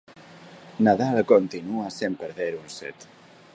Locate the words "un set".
2.63-2.97